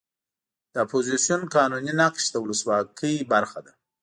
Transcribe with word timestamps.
د 0.73 0.75
اپوزیسیون 0.85 1.41
قانوني 1.55 1.93
نقش 2.01 2.23
د 2.31 2.35
ولسواکۍ 2.43 3.15
برخه 3.33 3.59
ده. 3.65 3.73